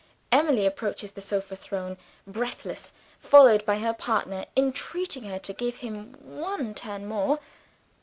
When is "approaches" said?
0.65-1.11